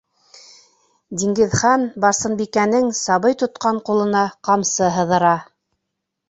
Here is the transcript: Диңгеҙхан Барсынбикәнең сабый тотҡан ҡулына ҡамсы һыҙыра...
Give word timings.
Диңгеҙхан 1.23 1.83
Барсынбикәнең 2.05 2.87
сабый 3.01 3.37
тотҡан 3.43 3.83
ҡулына 3.91 4.25
ҡамсы 4.49 4.91
һыҙыра... 4.99 5.37